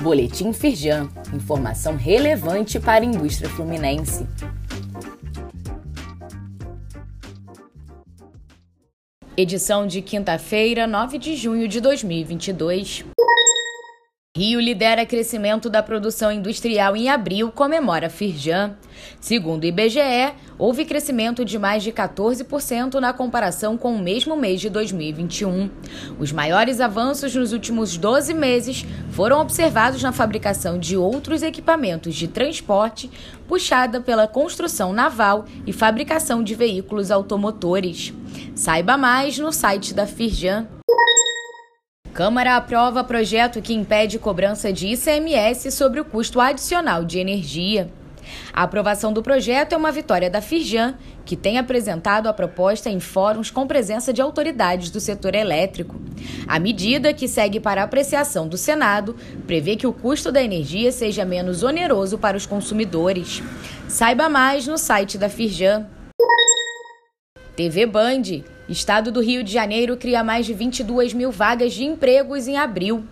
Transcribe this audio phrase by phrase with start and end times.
[0.00, 4.26] Boletim Firjan, informação relevante para a indústria fluminense.
[9.36, 13.04] Edição de quinta-feira, 9 de junho de 2022.
[14.40, 18.74] Rio lidera crescimento da produção industrial em abril, comemora Firjan.
[19.20, 24.62] Segundo o IBGE, houve crescimento de mais de 14% na comparação com o mesmo mês
[24.62, 25.68] de 2021.
[26.18, 32.26] Os maiores avanços nos últimos 12 meses foram observados na fabricação de outros equipamentos de
[32.26, 33.10] transporte,
[33.46, 38.14] puxada pela construção naval e fabricação de veículos automotores.
[38.54, 40.79] Saiba mais no site da Firjan.
[42.12, 47.88] Câmara aprova projeto que impede cobrança de ICMS sobre o custo adicional de energia.
[48.52, 52.98] A aprovação do projeto é uma vitória da Firjan, que tem apresentado a proposta em
[52.98, 56.00] fóruns com presença de autoridades do setor elétrico.
[56.48, 59.16] A medida, que segue para apreciação do Senado,
[59.46, 63.40] prevê que o custo da energia seja menos oneroso para os consumidores.
[63.88, 65.86] Saiba mais no site da Firjan.
[67.54, 68.42] TV Band.
[68.70, 73.04] Estado do Rio de Janeiro cria mais de 22 mil vagas de empregos em abril.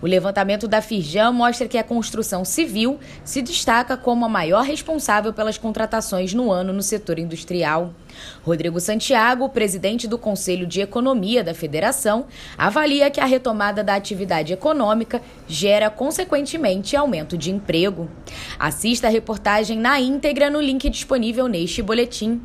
[0.00, 5.32] O levantamento da Firjan mostra que a construção civil se destaca como a maior responsável
[5.32, 7.92] pelas contratações no ano no setor industrial.
[8.44, 14.52] Rodrigo Santiago, presidente do Conselho de Economia da Federação, avalia que a retomada da atividade
[14.52, 18.08] econômica gera, consequentemente, aumento de emprego.
[18.60, 22.40] Assista a reportagem na íntegra no link disponível neste boletim.